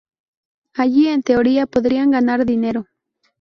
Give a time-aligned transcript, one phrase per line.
[0.73, 2.87] Allí, en teoría, podrían ganar dinero.